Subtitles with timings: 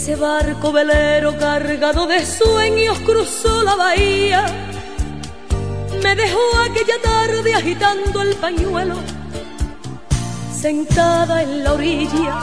[0.00, 4.46] Ese barco velero cargado de sueños cruzó la bahía.
[6.02, 6.38] Me dejó
[6.70, 8.94] aquella tarde agitando el pañuelo,
[10.54, 12.36] sentada en la orilla.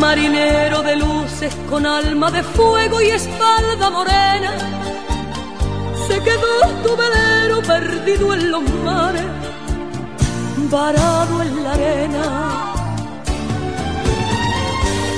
[0.00, 4.52] Marinero de luces con alma de fuego y espalda morena,
[6.08, 9.24] se quedó tu velero perdido en los mares,
[10.68, 12.71] varado en la arena.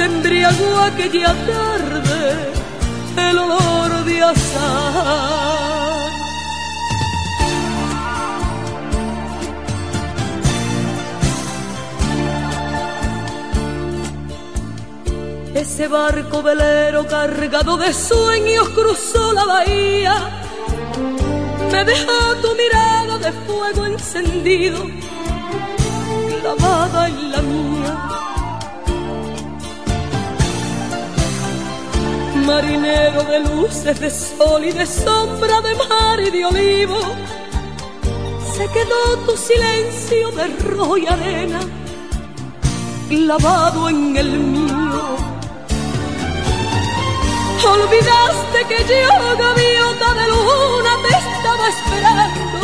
[0.00, 2.52] te embriagó aquella tarde
[3.28, 6.10] el olor de azar.
[15.54, 20.14] Ese barco velero cargado de sueños cruzó la bahía.
[21.72, 24.78] Me dejó tu mirada de fuego encendido,
[26.40, 27.69] clavada en la mía
[32.50, 36.98] marinero de luces, de sol y de sombra, de mar y de olivo.
[38.54, 41.60] Se quedó tu silencio de rojo y arena,
[43.08, 45.02] clavado en el mío.
[47.74, 52.58] Olvidaste que yo, gaviota de luna, te estaba esperando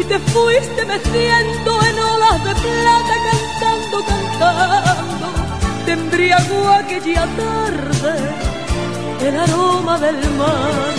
[0.00, 5.26] y te fuiste metiendo en olas de plata, cantando, cantando
[5.84, 8.51] te embriagó aquella tarde
[9.28, 10.94] el aroma del mar.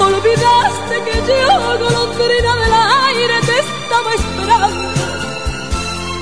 [0.00, 2.74] Olvidaste que yo, golondrina del
[3.08, 5.04] aire, te estaba esperando.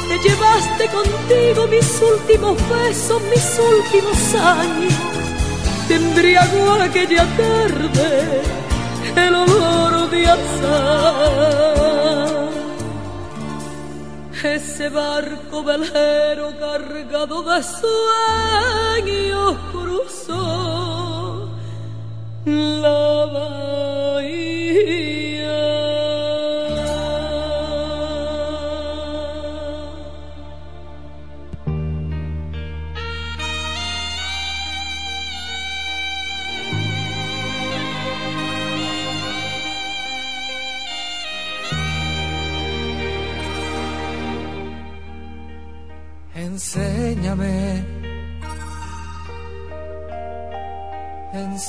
[0.08, 4.94] Te llevaste contigo mis últimos besos, mis últimos años.
[5.88, 8.42] Te embriagó aquella tarde
[9.16, 11.93] el olor de azar
[14.44, 21.48] ese barco velero cargado de sueños cruzó
[22.44, 24.63] la bahía.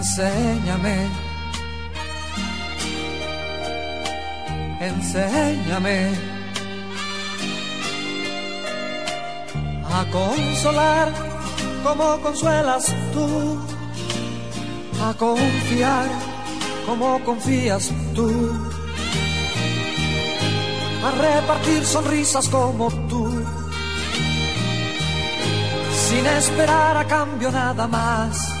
[0.00, 0.96] Enséñame,
[4.80, 5.98] enséñame.
[9.92, 11.08] A consolar
[11.84, 13.58] como consuelas tú,
[15.06, 16.08] a confiar
[16.86, 18.30] como confías tú,
[21.04, 23.44] a repartir sonrisas como tú,
[25.92, 28.60] sin esperar a cambio nada más,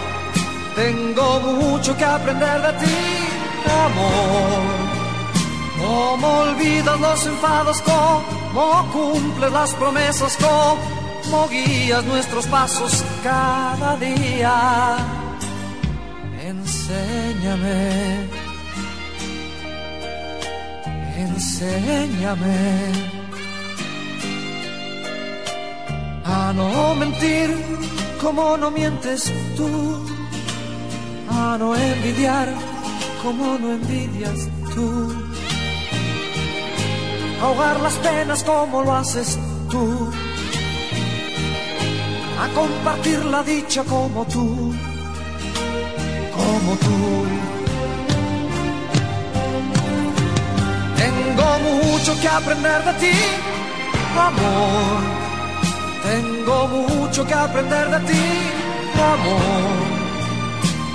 [0.75, 2.97] Tengo mucho que aprender de ti,
[3.85, 4.81] amor.
[5.81, 7.81] ¿Cómo olvidas los enfados?
[7.81, 10.37] ¿Cómo cumples las promesas?
[10.37, 14.97] ¿Cómo guías nuestros pasos cada día?
[16.43, 18.29] Enséñame,
[21.17, 23.11] enséñame
[26.25, 27.49] a no mentir
[28.21, 30.05] como no mientes tú,
[31.31, 32.47] a no envidiar
[33.23, 35.31] como no envidias tú
[37.41, 39.37] ahogar las penas como lo haces
[39.69, 40.11] tú,
[42.39, 44.73] a compartir la dicha como tú,
[46.35, 47.25] como tú.
[51.01, 53.17] Tengo mucho que aprender de ti,
[54.29, 55.01] amor.
[56.03, 58.23] Tengo mucho que aprender de ti,
[59.13, 60.00] amor.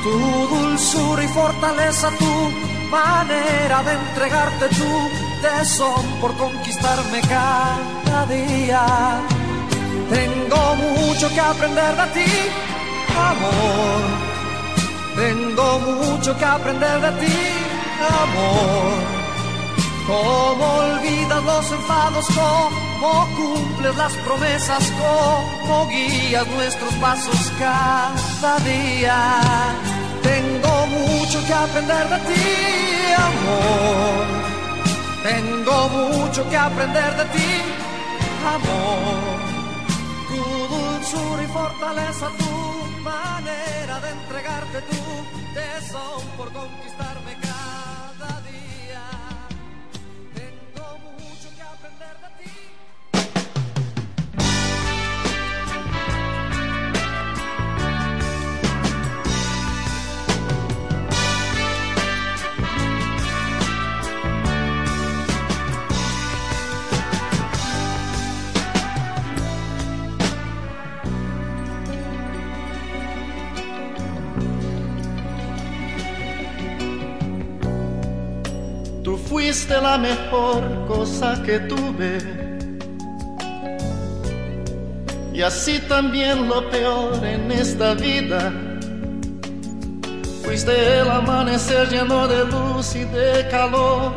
[0.07, 2.35] Tu dulzura y fortaleza, tu
[2.93, 5.27] manera de entregarte tú
[5.65, 8.87] son por conquistarme cada día.
[10.09, 12.33] Tengo mucho que aprender de ti,
[13.33, 14.03] amor.
[15.17, 17.39] Tengo mucho que aprender de ti,
[18.23, 18.93] amor.
[20.07, 29.96] Cómo olvidas los enfados, cómo cumples las promesas, cómo guías nuestros pasos cada día.
[30.31, 32.47] Tengo mucho que aprender de ti,
[33.29, 34.25] amor.
[35.23, 37.53] Tengo mucho que aprender de ti,
[38.57, 39.39] amor.
[40.29, 40.43] Tu
[40.75, 42.53] dulzura y fortaleza, tu
[43.03, 45.03] manera de entregarte tu
[45.55, 47.16] tesón por conquistarme
[79.37, 82.17] fuiste la mejor cosa que tuve.
[85.35, 88.51] Y así también lo peor en esta vida.
[90.43, 94.15] Fuiste el amanecer lleno de luz y de calor.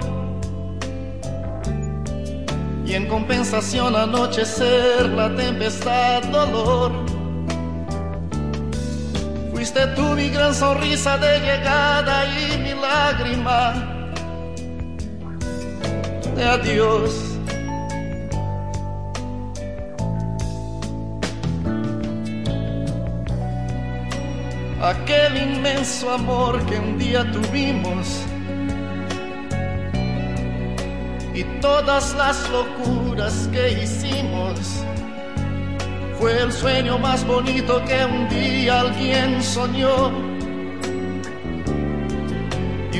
[2.85, 6.93] Y en compensación anochecer la tempestad dolor.
[9.51, 13.98] Fuiste tú mi gran sonrisa de llegada y mi lágrima
[16.43, 17.39] adiós.
[24.81, 28.23] Aquel inmenso amor que un día tuvimos
[31.33, 34.83] y todas las locuras que hicimos
[36.17, 40.28] fue el sueño más bonito que un día alguien soñó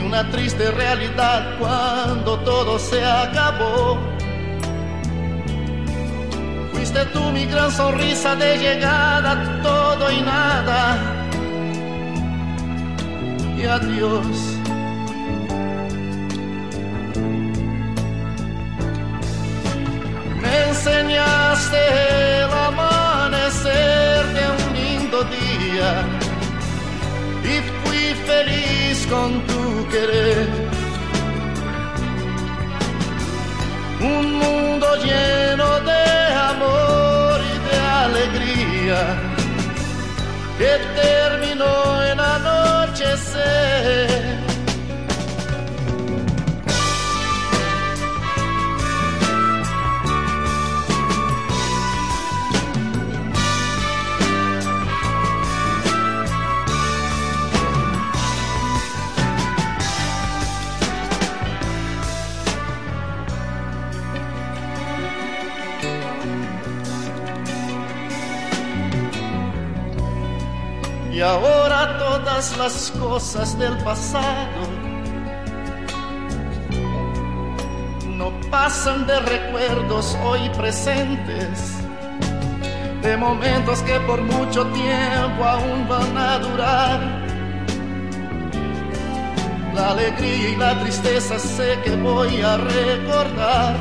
[0.10, 4.00] una triste realidad cuando todo se acabó.
[6.74, 10.82] Fuiste tú mi gran sonrisa de llegada, todo y nada.
[13.56, 14.38] Y adiós.
[20.42, 21.82] Me enseñaste
[22.42, 25.92] el amanecer de un lindo día
[27.52, 30.48] y fui feliz con tu querer
[34.02, 36.04] un mundo lleno de
[36.52, 39.02] amor y de alegría
[40.58, 44.09] que terminó en anochecer.
[72.70, 74.62] Las cosas del pasado
[78.16, 81.58] no pasan de recuerdos hoy presentes,
[83.02, 87.00] de momentos que por mucho tiempo aún van a durar.
[89.74, 93.78] La alegría y la tristeza sé que voy a recordar.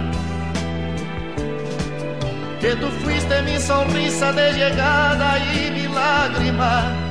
[2.62, 7.07] Que tú fuiste mi sonrisa de llegada y mi lágrima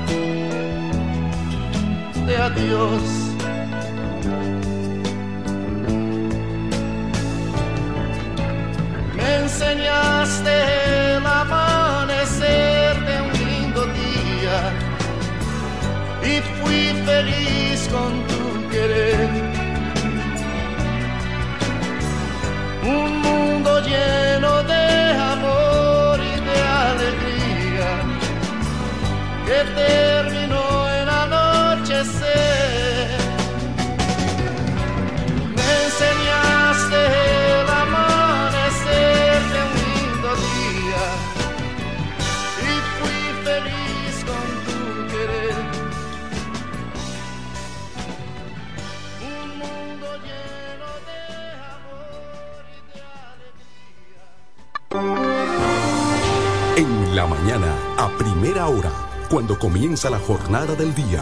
[2.27, 3.03] de adiós.
[9.15, 10.53] Me enseñaste
[11.15, 14.57] el amanecer de un lindo día
[16.31, 18.41] y fui feliz con tu
[18.71, 19.29] querer.
[22.83, 24.85] Un mundo lleno de
[25.33, 26.57] amor y de
[26.87, 27.89] alegría
[29.45, 30.16] que terminó
[40.97, 41.11] día
[42.61, 44.79] y fui feliz con tu
[45.11, 45.57] querer.
[49.21, 51.19] Un mundo lleno de
[51.75, 52.21] amor
[52.71, 53.01] y de
[54.93, 55.17] alegría.
[56.77, 58.91] En la mañana, a primera hora
[59.29, 61.21] cuando comienza la jornada del día.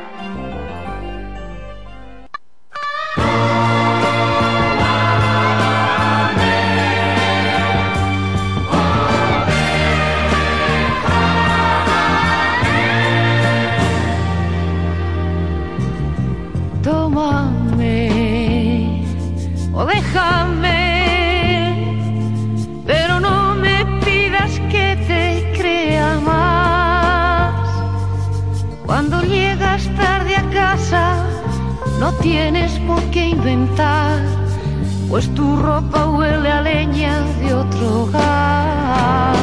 [35.21, 39.35] Pues tu ropa huele a leña de otro hogar.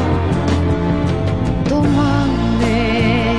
[1.68, 3.37] Tómame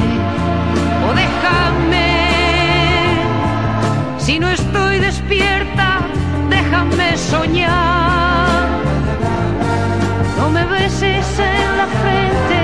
[1.05, 2.11] o déjame,
[4.17, 5.99] si no estoy despierta,
[6.49, 8.69] déjame soñar.
[10.37, 12.59] No me beses en la frente,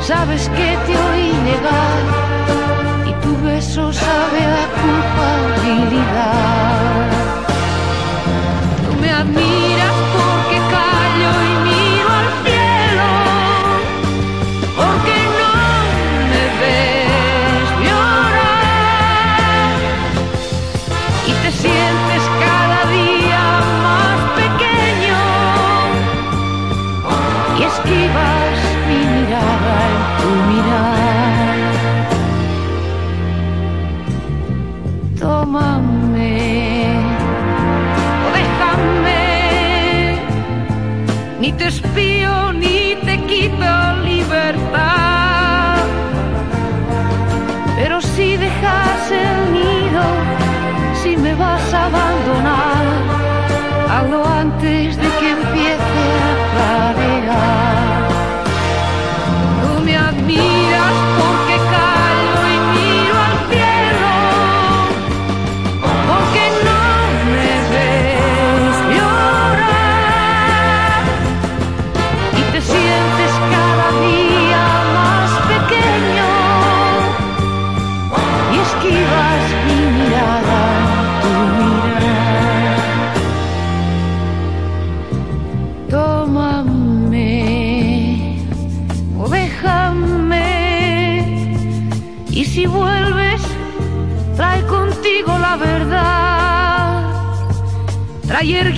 [0.00, 2.09] sabes que te oí negar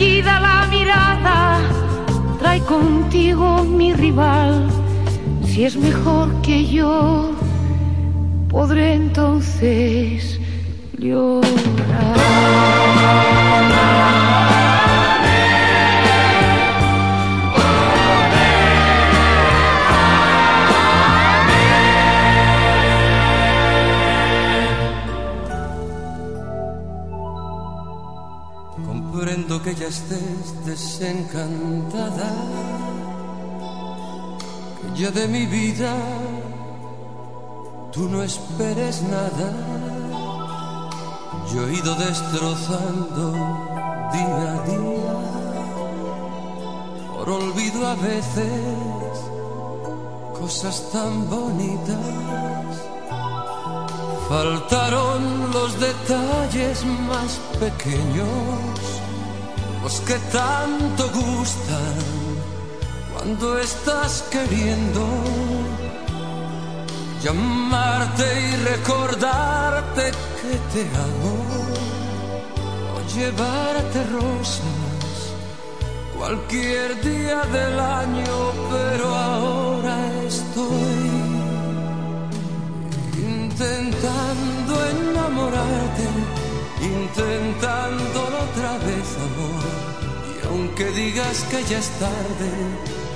[0.02, 1.60] La mirada,
[2.40, 4.68] trae contigo mi rival.
[5.44, 7.30] Si es mejor que yo,
[8.48, 10.40] podré entonces
[10.98, 12.71] llorar.
[29.92, 32.30] Estés desencantada,
[34.78, 35.92] que ya de mi vida
[37.92, 39.48] tú no esperes nada.
[41.52, 43.24] Yo he ido destrozando
[44.16, 45.16] día a día,
[47.12, 49.12] por olvido a veces
[50.40, 52.72] cosas tan bonitas.
[54.28, 55.20] Faltaron
[55.52, 56.76] los detalles
[57.10, 57.30] más
[57.60, 59.01] pequeños,
[59.82, 61.94] los que tanto gustan
[63.12, 65.02] cuando estás queriendo
[67.22, 71.34] llamarte y recordarte que te amo,
[72.94, 74.82] o llevarte rosas
[76.16, 81.10] cualquier día del año, pero ahora estoy
[83.18, 86.06] intentando enamorarte,
[86.82, 89.64] intentándolo otra vez, amor.
[90.28, 92.50] Y aunque digas que ya es tarde,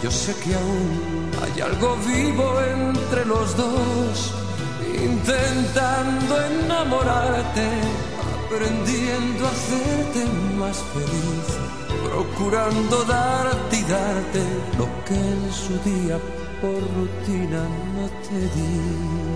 [0.02, 4.34] yo sé que aún hay algo vivo entre los dos,
[4.94, 7.68] intentando enamorarte,
[8.46, 10.24] aprendiendo a hacerte
[10.58, 11.46] más feliz,
[12.04, 14.42] procurando darte y darte
[14.78, 16.18] lo que en su día
[16.60, 17.62] por rutina
[17.96, 19.35] no te di.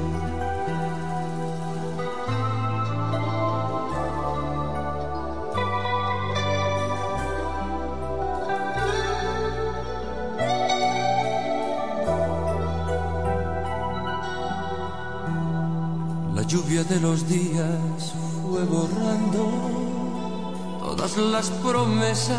[21.16, 22.38] Las promesas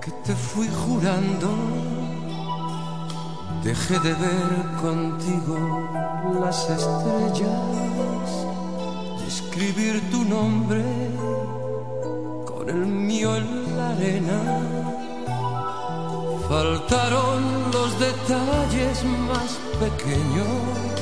[0.00, 1.48] que te fui jurando.
[3.62, 5.56] Dejé de ver contigo
[6.40, 8.28] las estrellas
[9.22, 10.84] y escribir tu nombre
[12.44, 14.40] con el mío en la arena.
[16.48, 20.94] Faltaron los detalles más pequeños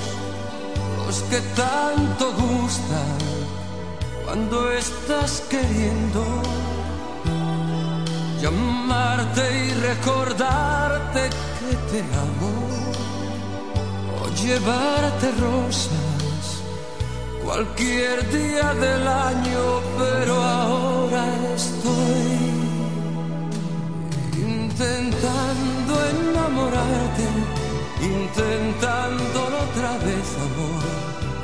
[1.07, 3.22] los que tanto gustan
[4.33, 6.25] cuando estás queriendo
[8.41, 12.55] llamarte y recordarte que te amo
[14.17, 16.63] o llevarte rosas
[17.45, 19.65] cualquier día del año,
[19.99, 22.33] pero ahora estoy
[24.39, 27.27] intentando enamorarte,
[28.01, 30.85] intentándolo otra vez, amor.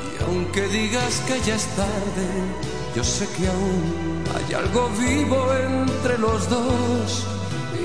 [0.09, 6.17] Y aunque digas que ya es tarde, yo sé que aún hay algo vivo entre
[6.17, 7.25] los dos,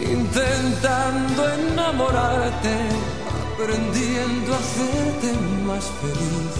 [0.02, 2.74] intentando enamorarte,
[3.54, 5.32] aprendiendo a hacerte
[5.66, 6.52] más feliz,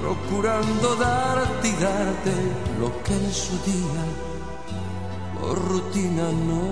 [0.00, 2.32] procurando darte y darte
[2.78, 4.04] lo que en su día
[5.40, 6.62] por rutina no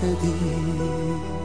[0.00, 1.41] te di.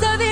[0.00, 0.31] Aún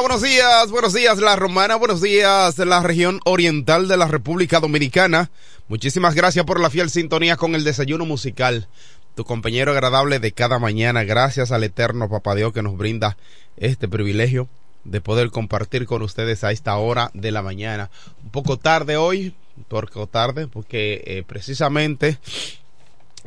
[0.00, 5.30] Buenos días, buenos días La Romana, buenos días la región oriental de la República Dominicana.
[5.68, 8.66] Muchísimas gracias por la fiel sintonía con el desayuno musical.
[9.14, 11.04] Tu compañero agradable de cada mañana.
[11.04, 13.18] Gracias al eterno Papá Dios que nos brinda
[13.58, 14.48] este privilegio
[14.84, 17.90] de poder compartir con ustedes a esta hora de la mañana.
[18.24, 22.18] Un poco tarde hoy, un poco tarde, porque eh, precisamente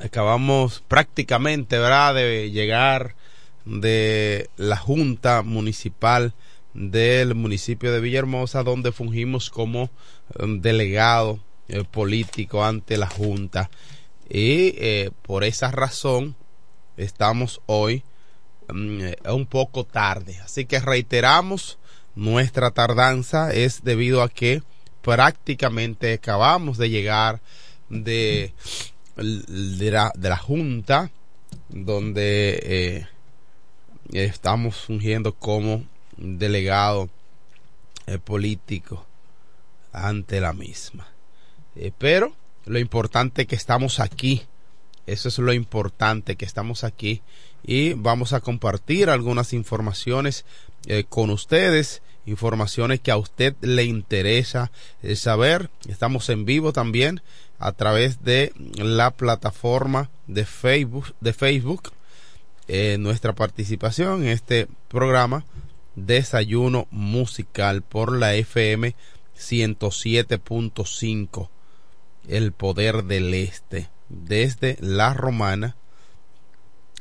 [0.04, 3.14] acabamos prácticamente, ¿verdad?, de llegar
[3.64, 6.34] de la Junta Municipal
[6.74, 9.90] del municipio de Villahermosa, donde fungimos como
[10.40, 13.70] um, delegado eh, político ante la Junta.
[14.30, 16.36] Y eh, por esa razón
[16.98, 18.04] estamos hoy
[18.70, 19.00] um,
[19.32, 20.40] un poco tarde.
[20.44, 21.78] Así que reiteramos
[22.16, 24.62] nuestra tardanza es debido a que
[25.02, 27.42] prácticamente acabamos de llegar
[27.90, 28.54] de,
[29.18, 31.12] de, la, de la Junta
[31.70, 33.08] donde eh,
[34.12, 35.86] estamos fungiendo como
[36.24, 37.10] delegado
[38.08, 39.06] eh, político
[39.94, 41.08] ante la misma.
[41.76, 42.34] Eh, pero
[42.66, 44.44] lo importante es que estamos aquí.
[45.06, 47.22] Eso es lo importante que estamos aquí
[47.64, 50.46] y vamos a compartir algunas informaciones
[50.88, 55.70] eh, con ustedes, informaciones que a usted le interesa eh, saber.
[55.88, 57.22] Estamos en vivo también
[57.60, 61.92] a través de la plataforma de Facebook, de Facebook.
[62.98, 65.44] Nuestra participación en este programa
[65.96, 68.96] Desayuno Musical por la FM
[69.38, 71.50] 107.5
[72.28, 75.78] El Poder del Este desde La Romana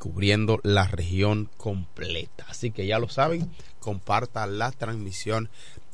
[0.03, 2.45] cubriendo la región completa.
[2.49, 5.49] Así que ya lo saben, comparta la transmisión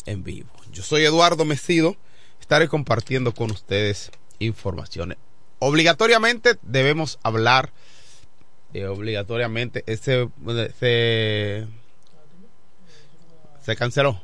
[0.07, 0.49] en vivo.
[0.73, 1.95] Yo soy Eduardo Mesido,
[2.41, 5.19] estaré compartiendo con ustedes informaciones.
[5.59, 7.71] Obligatoriamente debemos hablar,
[8.73, 10.31] eh, obligatoriamente, ese,
[10.81, 11.69] se,
[13.69, 14.19] se canceló.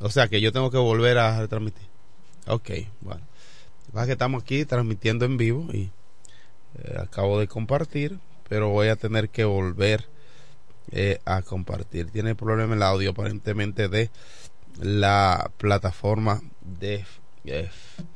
[0.00, 1.86] O sea que yo tengo que volver a retransmitir.
[2.48, 2.70] Ok,
[3.02, 3.24] bueno.
[3.96, 5.92] Va que estamos aquí transmitiendo en vivo y
[6.82, 10.08] eh, acabo de compartir, pero voy a tener que volver
[10.90, 12.10] eh, a compartir.
[12.10, 14.10] Tiene problema el audio aparentemente de
[14.80, 17.04] la plataforma de
[17.44, 17.70] eh,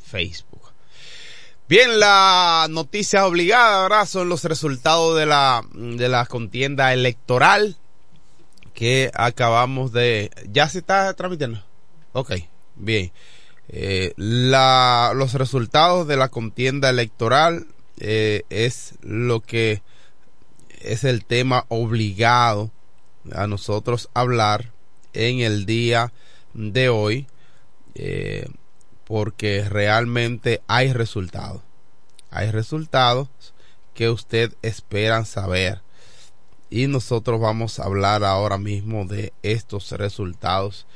[0.05, 0.73] Facebook.
[1.69, 4.07] Bien, la noticia obligada, ¿verdad?
[4.07, 7.77] Son los resultados de la, de la contienda electoral
[8.79, 10.31] que acabamos de...
[10.53, 11.61] ¿Ya se está transmitiendo?
[12.13, 12.35] Ok,
[12.77, 13.11] bien.
[13.69, 17.67] Eh, la, los resultados de la contienda electoral
[17.99, 19.83] eh, es lo que
[20.81, 22.71] es el tema obligado
[23.33, 24.71] a nosotros hablar
[25.13, 26.13] en el día
[26.55, 27.27] de hoy
[27.97, 28.47] eh,
[29.05, 31.63] porque realmente hay resultados
[32.31, 33.29] hay resultados
[33.93, 35.81] que usted esperan saber
[36.71, 40.87] y nosotros vamos a hablar ahora mismo de estos resultados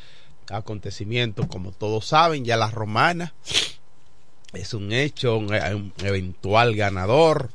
[0.50, 1.46] acontecimientos.
[1.46, 3.32] Como todos saben ya la romana
[4.52, 7.50] es un hecho, un, eventual ganador.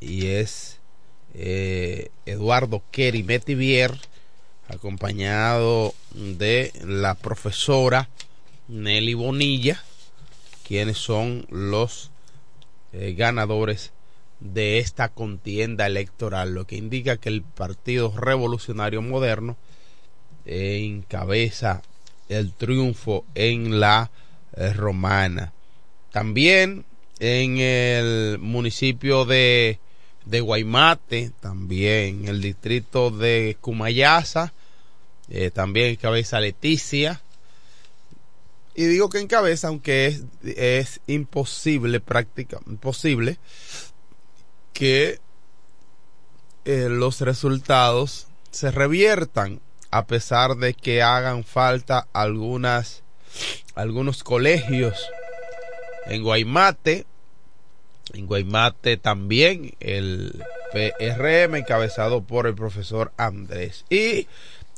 [0.00, 0.78] Y es
[1.34, 3.98] eh, Eduardo Kerry Metivier
[4.68, 8.08] acompañado de la profesora
[8.68, 9.82] Nelly Bonilla
[10.68, 12.10] quienes son los
[12.92, 13.90] eh, ganadores
[14.40, 19.56] de esta contienda electoral lo que indica que el Partido Revolucionario Moderno
[20.46, 21.82] eh, encabeza
[22.28, 24.10] el triunfo en la
[24.74, 25.52] romana
[26.10, 26.84] también
[27.20, 29.78] en el municipio de,
[30.24, 34.52] de Guaymate, también en el distrito de Cumayasa,
[35.28, 37.20] eh, también cabeza Leticia.
[38.74, 43.38] Y digo que en cabeza, aunque es, es imposible, práctica, imposible
[44.78, 45.18] que
[46.64, 49.60] eh, los resultados se reviertan
[49.90, 53.02] a pesar de que hagan falta algunas
[53.74, 55.10] algunos colegios
[56.06, 57.06] en Guaymate,
[58.14, 63.84] en Guaymate también el PRM encabezado por el profesor Andrés.
[63.90, 64.28] Y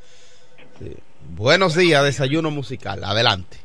[1.31, 3.02] Buenos días, desayuno musical.
[3.02, 3.57] Adelante.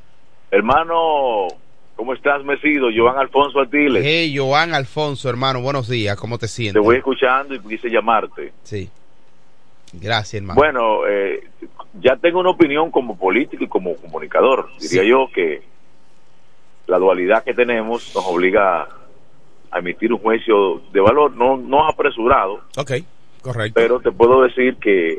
[0.49, 1.49] Hermano,
[1.97, 2.87] ¿cómo estás, Mesido?
[2.95, 4.01] Joan Alfonso Atiles.
[4.05, 6.15] Hey, Joan Alfonso, hermano, buenos días.
[6.15, 6.75] ¿Cómo te sientes?
[6.75, 8.53] Te voy escuchando y quise llamarte.
[8.63, 8.89] Sí.
[9.93, 10.57] Gracias, hermano.
[10.57, 11.43] Bueno, eh,
[11.99, 14.69] ya tengo una opinión como político y como comunicador.
[14.79, 15.61] Diría yo que
[16.87, 18.87] la dualidad que tenemos nos obliga
[19.71, 22.61] a emitir un juicio de valor, no, no apresurado.
[22.77, 22.91] Ok,
[23.41, 23.73] correcto.
[23.79, 25.17] Pero te puedo decir que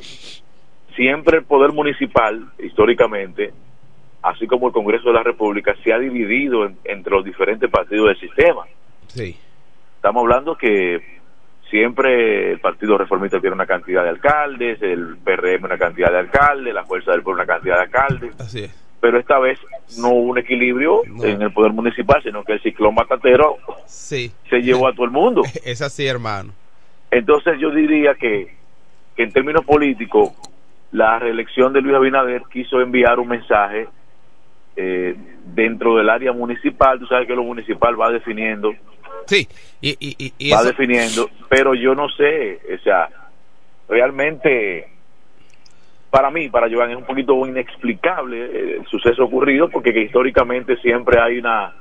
[0.94, 3.52] siempre el poder municipal, históricamente,
[4.22, 8.20] así como el Congreso de la República, se ha dividido entre los diferentes partidos del
[8.20, 8.64] sistema.
[9.08, 9.37] Sí.
[9.96, 11.21] Estamos hablando que
[11.72, 16.74] siempre el Partido Reformista tiene una cantidad de alcaldes, el PRM una cantidad de alcaldes,
[16.74, 18.38] la Fuerza del Pueblo una cantidad de alcaldes.
[18.38, 18.98] Así es.
[19.00, 19.58] Pero esta vez
[19.98, 23.56] no hubo un equilibrio en el poder municipal, sino que el ciclón batatero
[23.87, 24.30] sí.
[24.50, 25.42] se llevó a todo el mundo.
[25.64, 26.52] Es así, hermano.
[27.11, 28.54] Entonces yo diría que,
[29.16, 30.32] que en términos políticos,
[30.92, 33.88] la reelección de Luis Abinader quiso enviar un mensaje
[34.76, 36.98] eh, dentro del área municipal.
[36.98, 38.72] Tú sabes que lo municipal va definiendo.
[39.26, 39.46] Sí,
[39.81, 43.09] y, y, y va definiendo, pero yo no sé, o sea,
[43.88, 44.88] realmente
[46.11, 51.18] para mí, para Joan, es un poquito inexplicable el suceso ocurrido porque que históricamente siempre
[51.20, 51.72] hay una,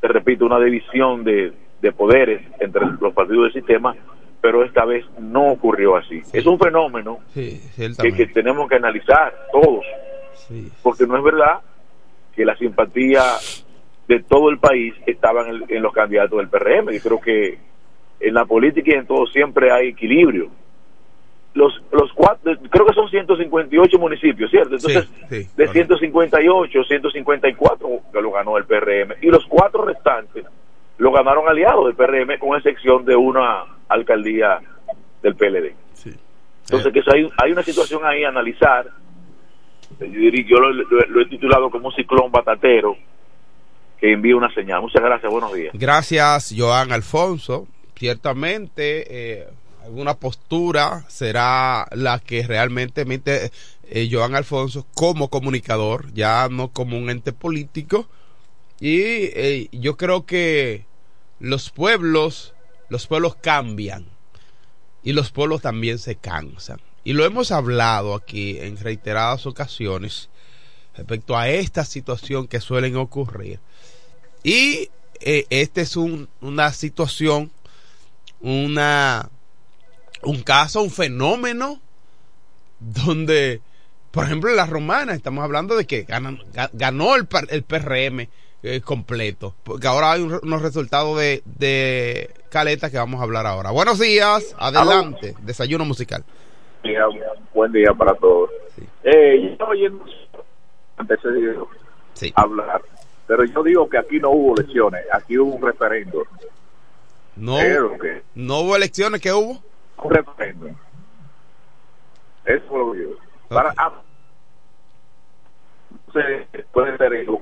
[0.00, 3.94] te repito, una división de, de poderes entre los partidos del sistema,
[4.40, 6.22] pero esta vez no ocurrió así.
[6.32, 9.84] Es un fenómeno Sí, que, que tenemos que analizar todos,
[10.48, 10.72] Sí.
[10.82, 11.60] porque no es verdad
[12.38, 13.22] que la simpatía
[14.06, 16.92] de todo el país estaba en, el- en los candidatos del PRM.
[16.92, 17.58] Yo creo que
[18.20, 20.48] en la política y en todo siempre hay equilibrio.
[21.54, 24.76] Los, los cuatro, creo que son 158 municipios, ¿cierto?
[24.76, 25.96] Entonces, Sí, sí, de correcto.
[25.98, 29.14] 158, 154 que lo ganó el PRM.
[29.20, 30.44] Y los cuatro restantes
[30.98, 34.60] lo ganaron aliados del PRM, con excepción de una alcaldía
[35.22, 35.74] del PLD.
[35.94, 36.14] Sí.
[36.66, 38.86] Entonces, que eso hay, hay una situación ahí a analizar.
[40.00, 42.96] Yo, lo, lo- lo he titulado como un ciclón batatero
[44.00, 44.80] que envía una señal.
[44.80, 45.70] Muchas gracias, buenos días.
[45.74, 47.66] Gracias, Joan Alfonso.
[47.96, 49.48] Ciertamente, eh,
[49.84, 53.50] alguna postura será la que realmente emite
[53.90, 58.06] eh, Joan Alfonso como comunicador, ya no como un ente político.
[58.80, 60.84] Y eh, yo creo que
[61.40, 62.54] los pueblos,
[62.88, 64.06] los pueblos cambian
[65.02, 66.78] y los pueblos también se cansan.
[67.08, 70.28] Y lo hemos hablado aquí en reiteradas ocasiones
[70.94, 73.60] respecto a esta situación que suelen ocurrir.
[74.42, 74.90] Y
[75.20, 77.50] eh, este es un- una situación,
[78.42, 79.30] una,
[80.22, 81.80] un caso, un fenómeno
[82.78, 83.62] donde,
[84.10, 86.42] por ejemplo, en la romana estamos hablando de que ganan-
[86.74, 88.28] ganó el, el PRM
[88.62, 93.46] eh, completo, porque ahora hay un- unos resultados de, de Caleta que vamos a hablar
[93.46, 93.70] ahora.
[93.70, 96.22] Buenos días, adelante, desayuno musical.
[96.82, 97.04] Día,
[97.52, 98.50] buen día para todos.
[99.02, 100.04] Eh, yo estaba oyendo
[100.96, 101.68] antecedido
[102.14, 102.32] Sí.
[102.36, 102.82] hablar,
[103.26, 106.24] pero yo digo que aquí no hubo elecciones, aquí hubo un referendo.
[107.36, 107.56] No,
[108.00, 109.62] que no hubo elecciones que hubo.
[110.02, 110.68] un referendo.
[112.44, 113.08] Eso fue lo que yo.
[113.48, 113.92] Para, ah,
[116.12, 117.40] se puede ser eso.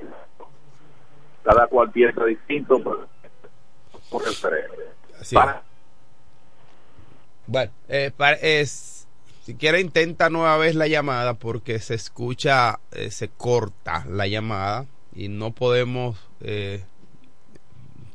[1.45, 3.07] Cada cual piensa distinto, pero
[4.11, 4.75] un referendo.
[5.21, 5.63] Así Para-
[7.47, 8.96] Bueno, eh, pa- es,
[9.47, 14.87] si quiere intenta nueva vez la llamada porque se escucha, eh, se corta la llamada
[15.15, 16.83] y no podemos eh,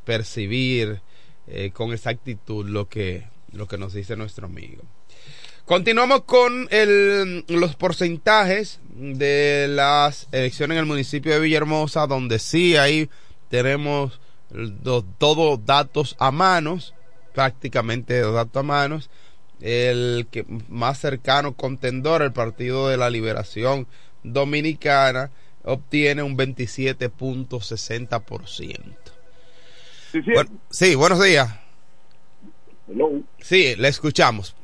[0.04, 1.00] percibir
[1.46, 4.82] eh, con exactitud lo que, lo que nos dice nuestro amigo.
[5.64, 12.76] Continuamos con el, los porcentajes de las elecciones en el municipio de Villahermosa, donde sí
[12.76, 13.08] ahí
[13.48, 14.20] tenemos
[15.16, 16.92] todos datos a manos,
[17.32, 19.08] prácticamente los datos a manos.
[19.62, 23.86] El que más cercano contendor, el Partido de la Liberación
[24.24, 25.30] Dominicana,
[25.64, 28.94] obtiene un 27.60%.
[30.10, 30.32] Sí, sí.
[30.34, 31.58] Bueno, sí, buenos días.
[32.88, 33.10] Hello.
[33.38, 34.54] Sí, le escuchamos.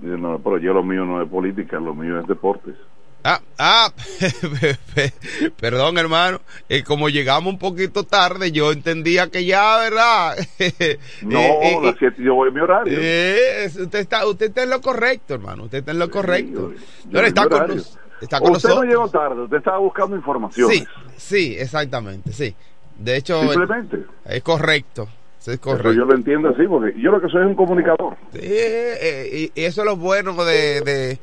[0.00, 2.74] No, pero yo lo mío no es política, lo mío es deportes.
[3.22, 3.92] Ah, ah,
[5.60, 10.36] perdón hermano, eh, como llegamos un poquito tarde, yo entendía que ya, ¿verdad?
[11.22, 12.98] No, Eh, eh, las siete yo voy a mi horario.
[12.98, 16.72] eh, usted está, usted está en lo correcto, hermano, usted está en lo correcto.
[16.72, 20.78] Yo Pero está con, nos- está con usted no llegó tarde, usted estaba buscando informaciones.
[20.78, 22.54] Sí, sí, exactamente, sí.
[22.98, 24.04] De hecho, Simplemente.
[24.26, 25.08] es correcto,
[25.40, 25.92] Eso correcto.
[25.92, 28.16] yo lo entiendo así, porque yo lo que soy es un comunicador.
[28.32, 31.18] Sí, eh, y, y eso es lo bueno de, de,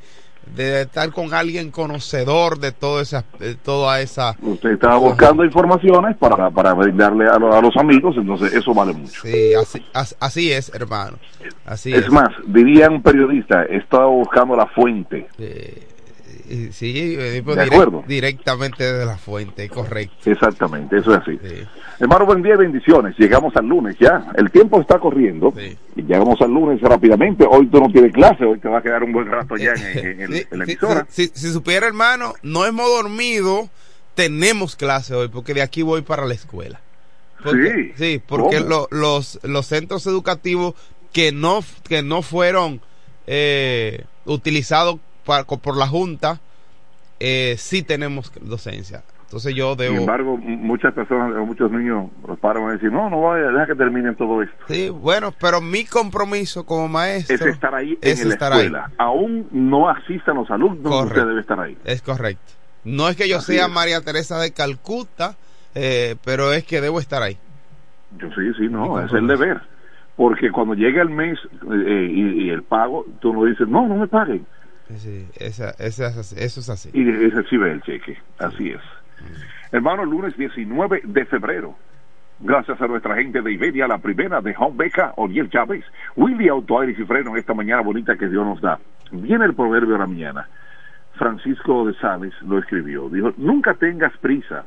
[0.55, 4.35] de estar con alguien conocedor de todo esa, de toda esa.
[4.41, 8.93] Usted estaba buscando informaciones para, para brindarle a, lo- a los amigos, entonces eso vale
[8.93, 9.21] mucho.
[9.21, 11.17] Sí, así, as- así es, hermano.
[11.65, 12.05] Así es.
[12.05, 15.27] Es más, diría un periodista, estaba buscando la fuente.
[15.37, 15.96] Y-
[16.71, 18.03] Sí, pues, De direct- acuerdo.
[18.07, 20.29] directamente de la fuente, correcto.
[20.31, 21.39] Exactamente, eso es así.
[21.99, 23.15] Hermano, buen día y bendiciones.
[23.17, 24.31] Llegamos al lunes ya.
[24.35, 25.53] El tiempo está corriendo.
[25.95, 27.45] Y llegamos al lunes rápidamente.
[27.49, 29.97] Hoy tú no tienes clase, hoy te va a quedar un buen rato ya en,
[29.97, 31.05] en- en- en la emisora.
[31.09, 33.69] si- si supiera, hermano, no hemos dormido,
[34.15, 36.79] tenemos clase hoy, porque de aquí voy para la escuela.
[37.43, 38.21] Porque- Sí.
[38.25, 38.69] porque ¿Cómo?
[38.69, 40.75] lo- los, los centros educativos
[41.13, 42.81] que no, que no fueron
[43.29, 44.97] eh, utilizados
[45.27, 46.39] por la Junta,
[47.19, 49.03] eh, sí tenemos docencia.
[49.23, 49.95] Entonces yo Sin debo...
[49.97, 53.47] embargo, m- muchas personas, o muchos niños, los padres van a decir, no, no vaya,
[53.51, 54.55] deja que terminen todo esto.
[54.69, 58.59] Sí, bueno, pero mi compromiso como maestro Es estar ahí es en la estar ahí.
[58.67, 58.89] escuela.
[58.97, 61.19] Aún no asistan los alumnos, Correcto.
[61.19, 61.77] usted debe estar ahí.
[61.83, 62.53] Es correcto.
[62.85, 63.71] No es que yo Así sea es.
[63.71, 65.35] María Teresa de Calcuta,
[65.75, 67.37] eh, pero es que debo estar ahí.
[68.17, 69.59] Yo sí, sí, no, es el deber.
[70.15, 71.37] Porque cuando llega el mes
[71.69, 74.45] eh, y, y el pago, tú no dices, no, no me paguen.
[74.95, 76.89] Sí, esa- esa eso es así.
[76.93, 78.17] y recibe el cheque.
[78.39, 78.81] Así es.
[79.71, 81.75] Hermano, lunes 19 de febrero.
[82.39, 85.83] Gracias a nuestra gente de Iberia, la primera de Home Beca, Oriel Chávez,
[86.15, 88.79] Willy Auto Aires y Freno, esta mañana bonita que Dios nos da.
[89.11, 90.47] Viene el proverbio de la mañana.
[91.15, 93.09] Francisco de Sales lo escribió.
[93.09, 94.65] Dijo, nunca tengas prisa,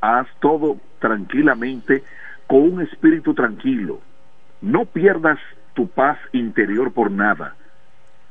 [0.00, 2.04] haz todo tranquilamente,
[2.46, 4.00] con un espíritu tranquilo.
[4.62, 5.38] No pierdas
[5.74, 7.56] tu paz interior por nada,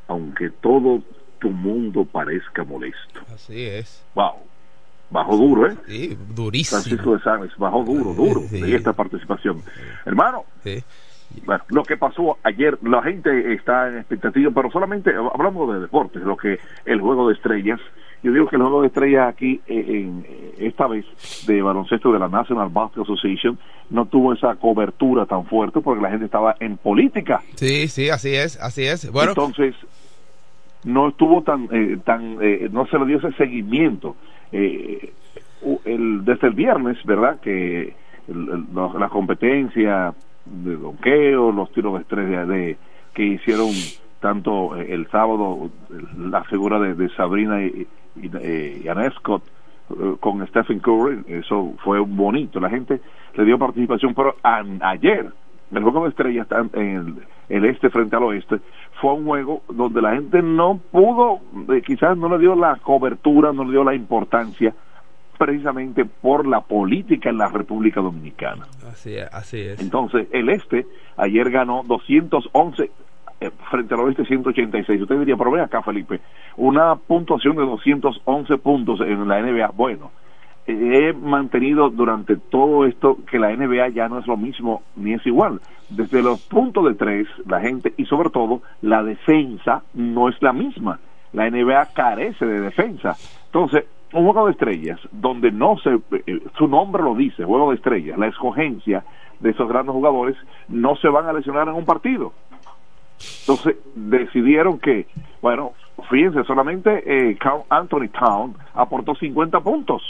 [0.07, 1.03] aunque todo
[1.39, 3.21] tu mundo parezca molesto.
[3.33, 4.03] Así es.
[4.15, 4.33] Wow.
[5.11, 5.75] Bajó duro, ¿eh?
[5.87, 6.81] Sí, durísimo.
[6.81, 9.63] Francisco de Sáenz, bajó duro, duro de esta participación.
[10.05, 10.83] Hermano, Sí.
[11.45, 16.21] bueno, lo que pasó ayer, la gente está en expectativa, pero solamente hablando de deportes,
[16.21, 17.79] lo que el juego de estrellas,
[18.21, 21.05] yo digo que el juego de estrellas aquí, eh, en, eh, esta vez,
[21.47, 23.57] de baloncesto de la National Basketball Association,
[23.89, 27.41] no tuvo esa cobertura tan fuerte porque la gente estaba en política.
[27.55, 29.11] Sí, sí, así es, así es.
[29.11, 29.73] Bueno, Entonces,
[30.85, 34.15] no estuvo tan, eh, tan eh, no se le dio ese seguimiento.
[34.51, 35.11] Eh,
[35.85, 37.39] el, desde el viernes, ¿verdad?
[37.41, 37.93] Que
[38.27, 38.65] el-
[38.97, 40.13] la, competencia
[40.45, 42.77] de donqueo, los tiros de estrella de,
[43.13, 43.69] que hicieron
[44.19, 45.69] tanto eh, el sábado
[46.17, 49.43] la figura de, de Sabrina y, y, eh, y Ann Scott
[49.91, 53.01] eh, con Stephen Curry, eso fue bonito, la gente
[53.35, 55.29] le dio participación, pero ayer
[55.71, 57.15] el juego de estrellas en el,
[57.49, 58.59] el este frente al oeste
[59.01, 61.39] fue un juego donde la gente no pudo,
[61.73, 64.73] eh, quizás no le dio la cobertura, no le dio la importancia
[65.37, 68.67] precisamente por la política en la República Dominicana.
[68.91, 69.79] así es, así es.
[69.79, 70.85] Entonces, el este
[71.15, 72.91] ayer ganó 211
[73.41, 75.01] eh, frente al oeste 186.
[75.01, 76.19] Usted diría, pero ven acá, Felipe,
[76.57, 79.71] una puntuación de 211 puntos en la NBA.
[79.75, 80.11] Bueno,
[80.71, 85.25] he mantenido durante todo esto que la NBA ya no es lo mismo ni es
[85.25, 85.61] igual.
[85.89, 90.53] Desde los puntos de tres, la gente, y sobre todo, la defensa no es la
[90.53, 90.99] misma.
[91.33, 93.15] La NBA carece de defensa.
[93.45, 97.75] Entonces, un juego de estrellas, donde no se, eh, su nombre lo dice, juego de
[97.75, 99.03] estrellas, la escogencia
[99.39, 100.35] de esos grandes jugadores
[100.67, 102.33] no se van a lesionar en un partido.
[103.41, 105.07] Entonces decidieron que,
[105.41, 105.73] bueno,
[106.09, 107.37] fíjense, solamente eh,
[107.69, 110.01] Anthony Town aportó 50 puntos.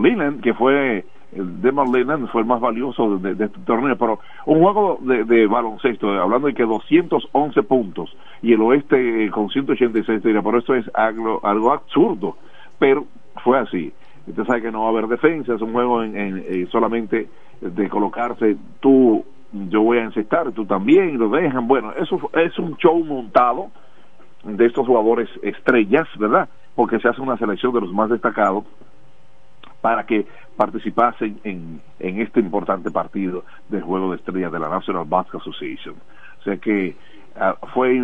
[0.00, 4.98] Leland, que fue Demar Leland, fue el más valioso de, este torneo, pero un juego
[5.00, 10.42] de, de baloncesto, hablando de que 211 puntos y el oeste eh, con 186, diría,
[10.42, 12.36] pero esto es algo, algo absurdo,
[12.78, 13.06] pero
[13.42, 13.92] fue así.
[14.26, 17.28] Usted sabe que no va a haber defensa, es un juego en, eh, solamente
[17.60, 21.66] de colocarse tú, yo voy a encestar, tú también, lo dejan.
[21.66, 23.70] Bueno, eso es un show montado
[24.44, 26.48] de estos jugadores estrellas, ¿verdad?
[26.74, 28.64] Porque se hace una selección de los más destacados
[29.82, 30.26] para que
[30.56, 35.96] participasen en, en este importante partido del juego de estrellas de la National Basketball Association.
[36.40, 36.96] O sea que
[37.36, 38.00] ah, fue,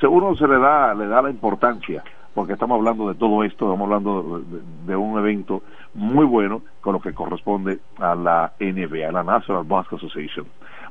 [0.00, 2.02] seguro se le da, le da la importancia,
[2.34, 4.42] porque estamos hablando de todo esto, estamos hablando
[4.86, 5.62] de, un evento
[5.94, 10.46] muy bueno con lo que corresponde a la NBA, a la National Basketball Association.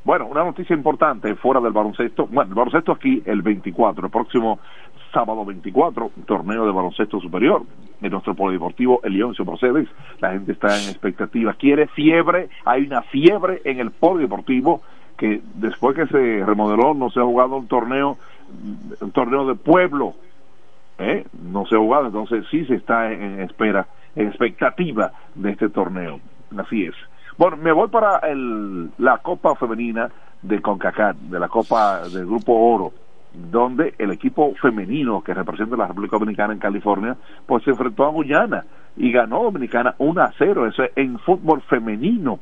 [0.06, 2.28] Bueno, una noticia importante fuera del baloncesto.
[2.28, 4.60] Bueno, el baloncesto aquí el 24, el próximo
[5.14, 7.62] sábado 24, torneo de baloncesto superior
[8.02, 9.88] en nuestro polideportivo El Leoncio Mercedes.
[10.20, 14.82] La gente está en expectativa, quiere fiebre, hay una fiebre en el polideportivo
[15.18, 18.18] que después que se remodeló no se ha jugado un torneo,
[19.14, 20.16] torneo de pueblo,
[20.98, 21.26] ¿eh?
[21.42, 26.20] no se ha jugado, entonces sí se está en espera, en expectativa de este torneo.
[26.58, 26.96] Así es.
[27.38, 30.10] Bueno, me voy para el, la Copa Femenina
[30.42, 32.92] de CONCACAF, de la Copa del Grupo Oro,
[33.34, 38.10] donde el equipo femenino que representa la República Dominicana en California, pues se enfrentó a
[38.10, 38.66] Guyana
[38.96, 42.40] y ganó Dominicana 1 a 0, eso es en fútbol femenino.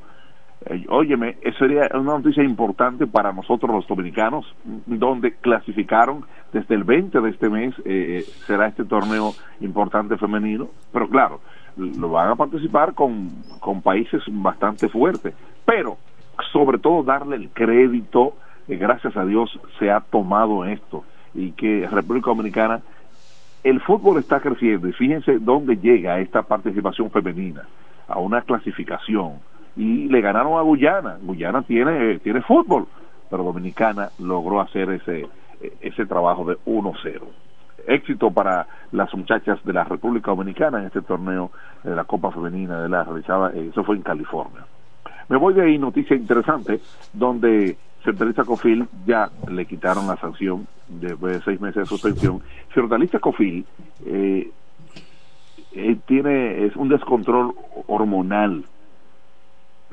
[0.65, 4.45] Eh, óyeme, eso sería una noticia importante para nosotros los dominicanos,
[4.85, 9.31] donde clasificaron desde el 20 de este mes, eh, eh, será este torneo
[9.61, 11.39] importante femenino, pero claro,
[11.77, 13.29] lo van a participar con,
[13.59, 15.33] con países bastante fuertes,
[15.65, 15.97] pero
[16.51, 18.35] sobre todo darle el crédito,
[18.78, 21.03] gracias a Dios se ha tomado esto
[21.34, 22.82] y que República Dominicana,
[23.63, 27.67] el fútbol está creciendo y fíjense dónde llega esta participación femenina,
[28.07, 29.34] a una clasificación.
[29.76, 32.88] Y le ganaron a Guyana, Guyana tiene, tiene fútbol,
[33.30, 35.28] pero Dominicana logró hacer ese,
[35.82, 37.22] ese trabajo de 1-0
[37.88, 41.51] éxito para las muchachas de la República Dominicana en este torneo
[41.84, 44.65] de la Copa Femenina de la realizada, eso fue en California.
[45.30, 46.82] Me voy de ahí, noticia interesante,
[47.13, 52.41] donde Fiordalista Cofil ya le quitaron la sanción después de seis meses de suspensión.
[52.69, 53.65] Fiordalista Cofil
[54.05, 54.49] eh,
[55.73, 57.53] eh, tiene es un descontrol
[57.87, 58.65] hormonal,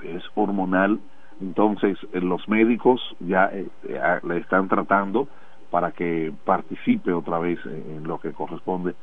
[0.03, 0.99] es hormonal,
[1.41, 3.51] entonces los médicos ya
[4.23, 5.29] le están tratando
[5.71, 8.95] para que participe otra vez en lo que corresponde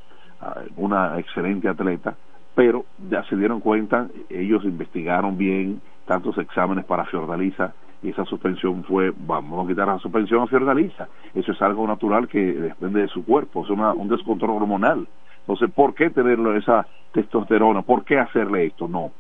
[0.41, 2.15] a una excelente atleta,
[2.55, 7.73] pero ya se dieron cuenta, ellos investigaron bien tantos exámenes para Fiordaliza
[8.05, 12.27] y esa suspensión fue, vamos a quitar la suspensión a Fiordaliza, eso es algo natural
[12.27, 15.07] que depende de su cuerpo, es una, un descontrol hormonal.
[15.39, 17.81] Entonces, ¿por qué tenerlo esa testosterona?
[17.81, 18.87] ¿Por qué hacerle esto?
[18.87, 19.11] No,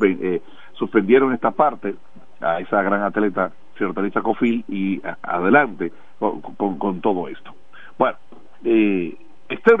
[0.00, 0.42] eh,
[0.74, 1.94] suspendieron esta parte
[2.40, 7.54] a esa gran atleta Fiordaliza Cofil y adelante con, todo esto.
[7.96, 8.18] Bueno,
[8.64, 9.16] eh,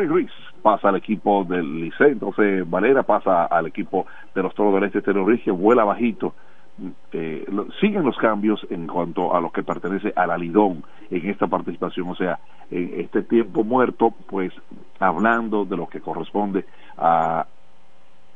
[0.06, 0.30] Ruiz
[0.62, 4.98] pasa al equipo del Liceo, entonces Valera pasa al equipo de los Toros del Este,
[4.98, 6.34] Estéreo Ruiz que vuela bajito.
[7.12, 7.44] Eh,
[7.80, 12.14] siguen los cambios en cuanto a lo que pertenece al alidón en esta participación, o
[12.14, 12.38] sea,
[12.70, 14.52] en este tiempo muerto, pues
[15.00, 16.64] hablando de lo que corresponde
[16.96, 17.46] a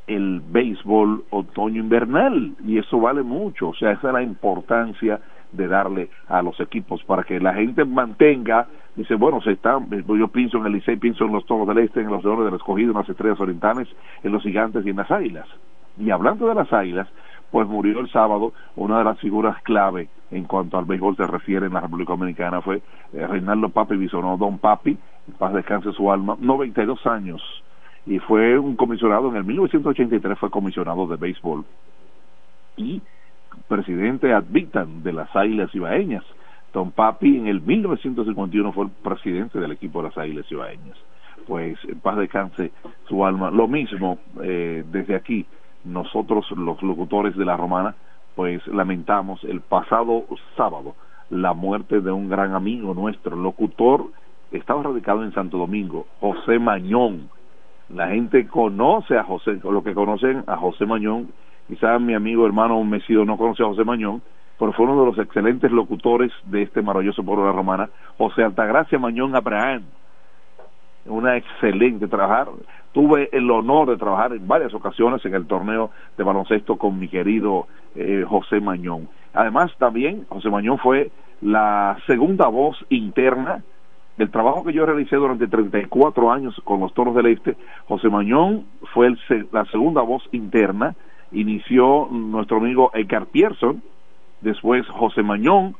[0.07, 5.21] el béisbol otoño invernal y eso vale mucho, o sea, esa es la importancia
[5.53, 8.67] de darle a los equipos para que la gente mantenga,
[8.97, 12.01] dice, bueno, se están, yo pienso en el Licey, pienso en los Toros del Este,
[12.01, 13.89] en los Leones del Escogido, en las Estrellas Orientales,
[14.23, 15.47] en los Gigantes y en las Águilas.
[15.99, 17.07] Y hablando de las Águilas,
[17.53, 21.67] pues murió el sábado una de las figuras clave en cuanto al béisbol se refiere
[21.67, 22.83] en la República Dominicana fue
[23.13, 24.99] eh, Reinaldo Papi Bisonó, Don Papi,
[25.39, 27.41] paz descanse su alma, 92 años
[28.07, 31.65] y fue un comisionado en el 1983 fue comisionado de béisbol
[32.77, 33.01] y
[33.69, 36.25] presidente ad vitam de las Águilas Ibaeñas.
[36.73, 40.97] Don Papi en el 1951 fue el presidente del equipo de las Águilas Ibaeñas.
[41.47, 42.73] Pues en paz descanse
[43.09, 43.51] su alma.
[43.51, 45.45] Lo mismo eh, desde aquí,
[45.85, 47.95] nosotros los locutores de la Romana,
[48.35, 50.25] pues lamentamos el pasado
[50.57, 50.95] sábado
[51.31, 54.07] la muerte de un gran amigo nuestro, locutor,
[54.51, 57.31] estaba radicado en Santo Domingo, José Mañón.
[57.89, 61.29] La gente conoce a José, lo que conocen a José Mañón
[61.69, 64.23] quizás mi amigo hermano Mesido no conoce a José Mañón,
[64.59, 68.45] pero fue uno de los excelentes locutores de este maravilloso pueblo de la Romana, José
[68.45, 69.83] Altagracia Mañón Abraham.
[71.07, 72.49] Una excelente trabajar.
[72.93, 77.09] Tuve el honor de trabajar en varias ocasiones en el torneo de baloncesto con mi
[77.09, 79.09] querido eh, José Mañón.
[79.35, 83.65] Además, también José Mañón fue la segunda voz interna
[84.17, 87.57] del trabajo que yo realicé durante 34 años con los Toros del Este.
[87.87, 89.15] José Mañón fue
[89.51, 90.95] la segunda voz interna
[91.33, 93.83] inició nuestro amigo Edgar Pierson,
[94.41, 95.77] después José Mañón,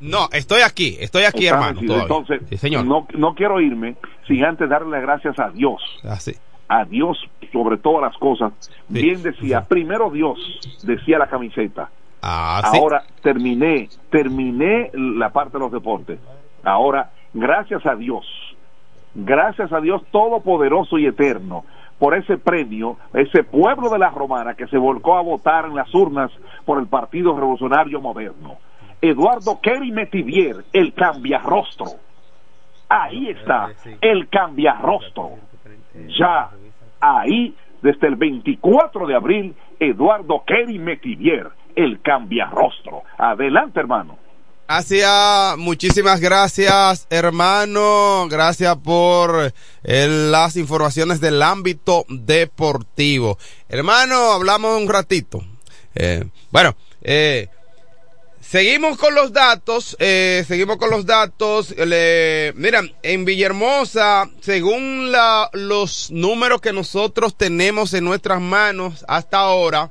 [0.00, 1.80] No, estoy aquí, estoy aquí, Está hermano.
[1.80, 2.84] Entonces, Sí, señor.
[2.84, 3.94] No, no quiero irme
[4.26, 5.80] sin antes darle las gracias a Dios.
[6.02, 6.34] Así.
[6.68, 7.18] A Dios
[7.52, 8.52] sobre todas las cosas.
[8.88, 10.38] Bien decía, primero Dios,
[10.82, 11.90] decía la camiseta.
[12.20, 12.78] Ah, sí.
[12.78, 16.18] Ahora terminé, terminé la parte de los deportes.
[16.64, 18.24] Ahora, gracias a Dios,
[19.14, 21.64] gracias a Dios Todopoderoso y Eterno,
[22.02, 25.94] por ese premio, ese pueblo de la Romana que se volcó a votar en las
[25.94, 26.32] urnas
[26.64, 28.56] por el Partido Revolucionario Moderno.
[29.00, 31.86] Eduardo Kerry Metivier, el cambiarrostro.
[32.88, 35.34] Ahí está, el cambiarrostro.
[36.18, 36.50] Ya,
[37.00, 43.04] ahí, desde el 24 de abril, Eduardo Kerry Metivier, el cambiarrostro.
[43.16, 44.18] Adelante, hermano.
[44.68, 48.26] Gracias, muchísimas gracias, hermano.
[48.30, 49.52] Gracias por
[49.84, 53.38] eh, las informaciones del ámbito deportivo.
[53.68, 55.44] Hermano, hablamos un ratito.
[55.94, 57.48] Eh, bueno, eh,
[58.40, 59.94] seguimos con los datos.
[59.98, 61.76] eh, seguimos con los datos.
[61.76, 69.38] Le, mira, en Villahermosa, según la, los números que nosotros tenemos en nuestras manos hasta
[69.38, 69.90] ahora,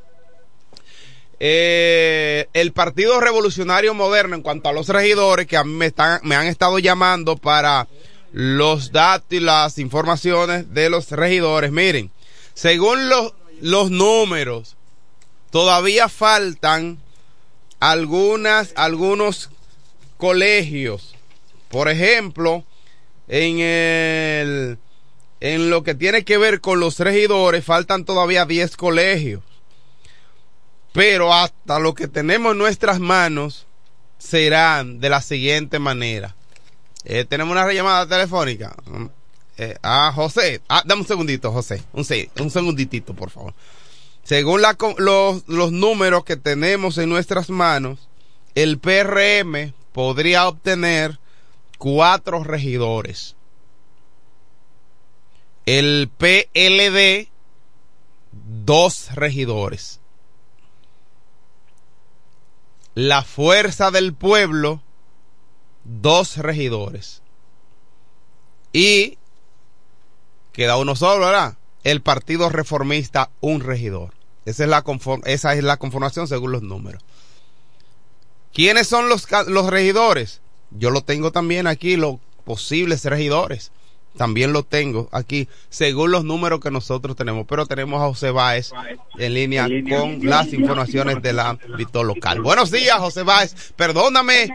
[1.44, 6.20] eh, el Partido Revolucionario Moderno en cuanto a los regidores que a mí me, están,
[6.22, 7.88] me han estado llamando para
[8.32, 11.72] los datos y las informaciones de los regidores.
[11.72, 12.12] Miren,
[12.54, 14.76] según los, los números,
[15.50, 17.00] todavía faltan
[17.80, 19.50] algunas, algunos
[20.18, 21.16] colegios.
[21.70, 22.64] Por ejemplo,
[23.28, 24.78] en el,
[25.40, 29.42] en lo que tiene que ver con los regidores, faltan todavía 10 colegios.
[30.94, 33.68] Pero hasta lo que tenemos en nuestras manos
[34.18, 36.36] serán de la siguiente manera.
[37.04, 38.76] Eh, tenemos una llamada telefónica.
[39.58, 40.62] Eh, ah, José.
[40.68, 41.84] Ah, dame un segundito, José.
[41.94, 42.06] Un,
[42.40, 43.54] un segunditito, por favor.
[44.24, 48.08] Según los números que tenemos en nuestras manos,
[48.54, 51.20] el PRM podría obtener
[51.78, 53.36] cuatro regidores.
[55.66, 57.30] El PLD,
[58.66, 60.01] dos regidores.
[62.94, 64.82] La Fuerza del Pueblo,
[65.84, 67.22] dos regidores.
[68.74, 69.18] Y
[70.52, 71.58] queda uno solo, ¿verdad?
[71.84, 74.14] El Partido Reformista, un regidor.
[74.46, 74.84] Esa es la,
[75.26, 77.04] esa es la conformación según los números.
[78.54, 80.42] ¿Quiénes son los, los regidores?
[80.72, 83.72] Yo lo tengo también aquí, los posibles regidores.
[84.18, 87.46] También lo tengo aquí, según los números que nosotros tenemos.
[87.48, 88.72] Pero tenemos a José Báez
[89.18, 92.42] en línea con las informaciones del ámbito local.
[92.42, 93.72] Buenos días, José Báez.
[93.76, 94.50] Perdóname,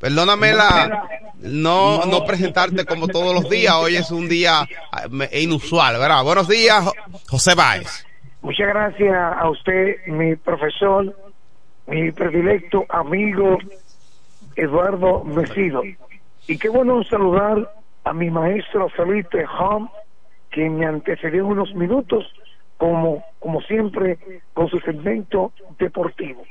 [0.00, 3.74] perdóname la no no presentarte como todos los días.
[3.74, 4.68] Hoy es un día
[5.08, 6.22] me- inusual, ¿verdad?
[6.24, 6.92] Buenos días, Jo-
[7.28, 8.04] José Báez.
[8.42, 11.14] Muchas gracias a usted, mi profesor,
[11.86, 13.58] mi predilecto amigo
[14.56, 15.82] Eduardo Mesido.
[16.46, 17.70] Y qué bueno saludar
[18.04, 19.88] a mi maestro Felipe Hom,
[20.50, 22.24] que me antecedió unos minutos,
[22.76, 24.18] como, como siempre,
[24.54, 26.42] con su segmento deportivo.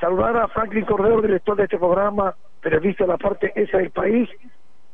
[0.00, 4.28] Saludar a Franklin Cordero, director de este programa, periodista de la parte esa del país,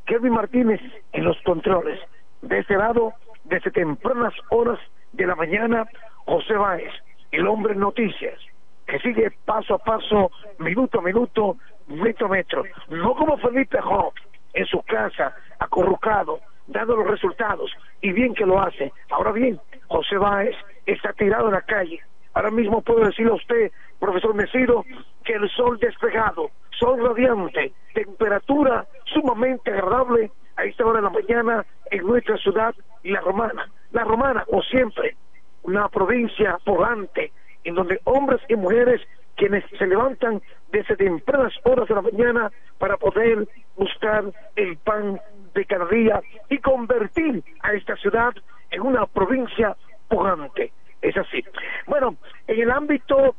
[0.07, 0.81] Kevin Martínez
[1.13, 1.99] en los controles.
[2.43, 3.15] De ese lado,
[3.45, 4.79] desde tempranas horas
[5.13, 5.87] de la mañana,
[6.25, 6.93] José Báez,
[7.33, 8.39] el hombre noticias,
[8.87, 11.57] que sigue paso a paso, minuto a minuto,
[11.89, 12.65] metro a metro.
[12.89, 14.15] No como Felipe Hawk
[14.55, 17.71] en su casa, acurrucado, dando los resultados,
[18.01, 18.93] y bien que lo hace.
[19.11, 22.01] Ahora bien, José Báez está tirado en la calle.
[22.35, 24.85] Ahora mismo puedo decirle a usted, profesor Mesido,
[25.25, 31.67] que el sol despegado, sol radiante, temperatura sumamente agradable a esta hora de la mañana
[31.91, 33.69] en nuestra ciudad, La Romana.
[33.91, 35.17] La Romana, como siempre,
[35.65, 37.33] una provincia volante,
[37.65, 39.01] en donde hombres y mujeres
[39.41, 44.25] quienes se levantan desde tempranas horas de la mañana para poder buscar
[44.55, 45.19] el pan
[45.55, 46.21] de cada día
[46.51, 48.35] y convertir a esta ciudad
[48.71, 49.75] en una provincia
[50.09, 50.73] pujante.
[51.01, 51.43] Es así.
[51.87, 52.17] Bueno,
[52.49, 53.35] en el ámbito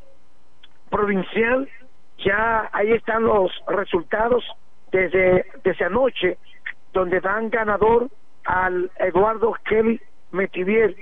[0.89, 1.69] provincial
[2.17, 4.43] ya ahí están los resultados
[4.91, 6.39] desde, desde anoche,
[6.93, 8.09] donde dan ganador
[8.45, 10.95] al Eduardo Kelly Metivier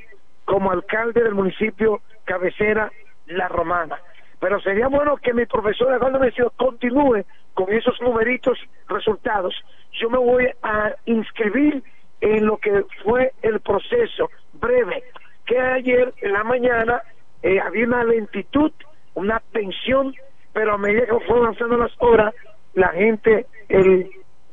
[0.44, 2.92] como alcalde del municipio cabecera
[3.28, 3.98] La Romana.
[4.40, 7.24] Pero sería bueno que mi profesor Eduardo Metivier continúe
[7.54, 9.54] con esos numeritos resultados.
[9.94, 11.84] Yo me voy a inscribir
[12.22, 15.04] en lo que fue el proceso breve,
[15.46, 17.02] que ayer en la mañana
[17.42, 18.72] eh, había una lentitud,
[19.14, 20.14] una tensión,
[20.54, 22.34] pero a medida que fueron avanzando las horas,
[22.74, 24.10] la gente, el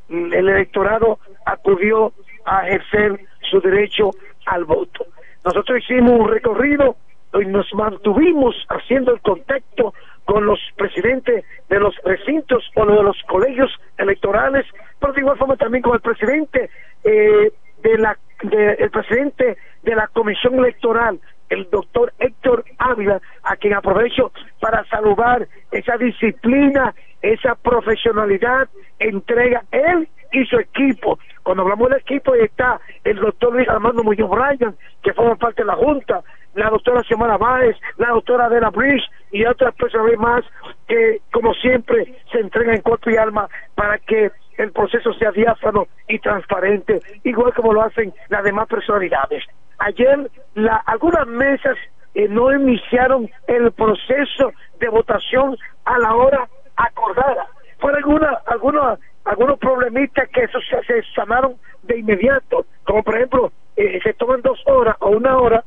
[0.09, 2.13] electorado acudió
[2.45, 3.19] a ejercer
[3.49, 4.11] su derecho
[4.45, 5.05] al voto.
[5.43, 6.97] Nosotros hicimos un recorrido
[7.33, 9.93] y nos mantuvimos haciendo el contacto
[10.25, 14.65] con los presidentes de los recintos o de los colegios electorales,
[14.99, 16.69] pero de igual forma también con el presidente
[17.03, 17.51] eh,
[17.81, 21.19] de la el presidente de la comisión electoral,
[21.49, 28.69] el doctor Héctor Ávila, a quien aprovecho para saludar esa disciplina, esa profesionalidad,
[28.99, 31.17] entrega él y su equipo.
[31.43, 35.63] Cuando hablamos del equipo, ahí está el doctor Luis Armando Muñoz Bryan, que forma parte
[35.63, 36.21] de la Junta,
[36.57, 40.43] la doctora Xiomara Báez, la doctora Adela Bridge y otras personas más
[40.87, 45.87] que, como siempre, se entregan en cuerpo y alma para que el proceso sea diáfano
[46.07, 49.43] y transparente, igual como lo hacen las demás personalidades.
[49.77, 51.77] Ayer la, algunas mesas
[52.15, 55.55] eh, no iniciaron el proceso de votación
[55.85, 57.47] a la hora acordada.
[57.77, 63.51] Fueron alguna, algunos, algunos problemitas que eso se, se sanaron de inmediato, como por ejemplo,
[63.75, 65.63] eh, se toman dos horas o una hora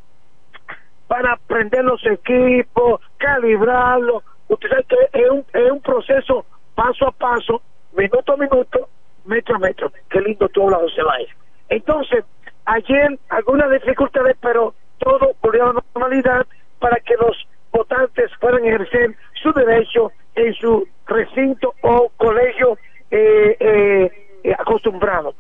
[1.10, 4.22] para prender los equipos, calibrarlos.
[4.46, 6.46] Usted sabe que es un, es un proceso
[6.76, 7.60] paso a paso,
[7.96, 8.88] minuto a minuto,
[9.24, 9.90] metro a metro.
[10.08, 11.28] Qué lindo tú hablas, José Báez.
[11.68, 12.24] Entonces,
[12.64, 16.46] ayer algunas dificultades, pero todo volvió a la normalidad
[16.78, 22.78] para que los votantes puedan ejercer su derecho en su recinto o colegio
[23.10, 24.12] eh, eh,
[24.44, 25.34] eh acostumbrado.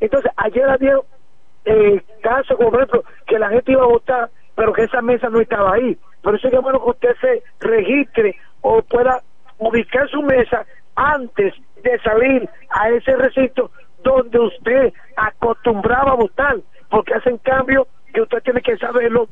[0.00, 0.98] Entonces, ayer había
[2.20, 5.40] casos, como por ejemplo, que la gente iba a votar, pero que esa mesa no
[5.40, 5.96] estaba ahí.
[6.22, 9.20] Por eso es bueno que usted se registre o pueda
[9.58, 10.64] ubicar su mesa
[10.96, 13.70] antes de salir a ese recinto
[14.02, 16.56] donde usted acostumbraba a votar,
[16.90, 19.28] porque hacen cambio que usted tiene que saberlo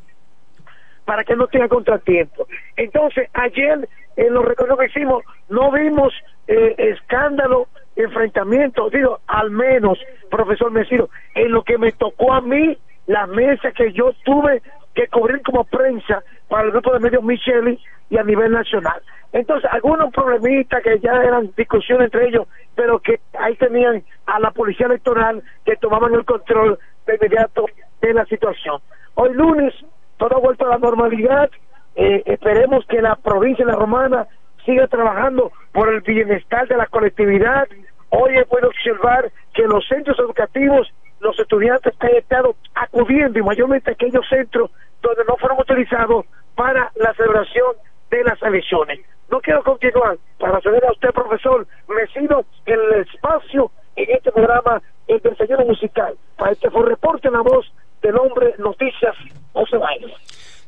[1.04, 2.46] para que no tenga contratiempo.
[2.76, 6.12] Entonces, ayer en los recorridos que hicimos, no vimos
[6.46, 9.98] eh, escándalo, enfrentamiento, digo, al menos,
[10.30, 14.62] profesor Mesiro, en lo que me tocó a mí, la mesa que yo tuve
[14.94, 17.78] que cubrir como prensa para el grupo de medios Micheli
[18.10, 19.02] y a nivel nacional.
[19.32, 24.50] Entonces, algunos problemitas que ya eran discusiones entre ellos, pero que ahí tenían a la
[24.50, 27.66] policía electoral que tomaban el control de inmediato
[28.02, 28.80] de la situación.
[29.14, 29.74] Hoy lunes,
[30.18, 31.50] todo ha vuelto a la normalidad.
[31.96, 34.26] Eh, esperemos que la provincia de la Romana
[34.64, 37.66] siga trabajando por el bienestar de la colectividad.
[38.10, 40.92] Hoy he podido observar que los centros educativos,
[41.22, 44.70] los estudiantes han estado acudiendo, y mayormente aquellos centros
[45.00, 47.76] donde no fueron utilizados para la celebración
[48.10, 49.00] de las elecciones.
[49.30, 55.20] No quiero continuar para ceder a usted, profesor Mesino, el espacio en este programa, el
[55.20, 59.14] desayuno musical, para este fue reporte en la voz del hombre Noticias,
[59.52, 60.12] José Báez.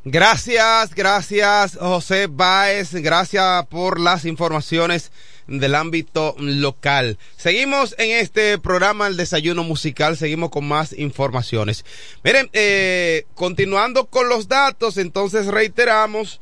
[0.06, 5.10] Gracias, gracias José Báez, gracias por las informaciones
[5.46, 7.18] del ámbito local.
[7.36, 11.84] Seguimos en este programa El Desayuno Musical, seguimos con más informaciones.
[12.22, 16.40] Miren, eh, continuando con los datos, entonces reiteramos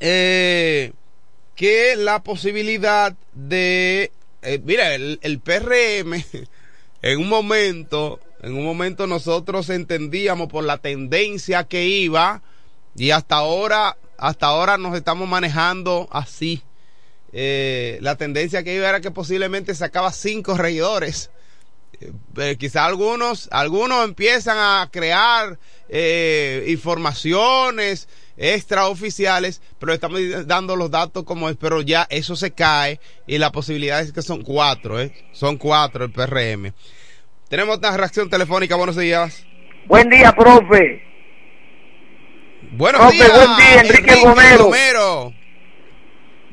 [0.00, 0.92] eh,
[1.54, 4.12] que la posibilidad de,
[4.42, 6.24] eh, mira, el, el PRM,
[7.02, 12.42] en un momento, en un momento nosotros entendíamos por la tendencia que iba
[12.94, 16.62] y hasta ahora, hasta ahora nos estamos manejando así.
[17.32, 21.30] Eh, la tendencia que iba era que posiblemente sacaba cinco regidores.
[22.36, 25.58] Eh, quizá algunos, algunos empiezan a crear
[25.88, 32.98] eh, informaciones extraoficiales, pero estamos dando los datos como es, pero ya eso se cae
[33.26, 35.12] y la posibilidad es que son cuatro, ¿eh?
[35.32, 36.72] son cuatro el PRM.
[37.48, 39.44] Tenemos una reacción telefónica, buenos días.
[39.86, 41.02] Buen día, profe.
[42.72, 43.32] Buenos profe, días.
[43.32, 44.20] Buen día, Enrique.
[44.22, 45.31] Gomero.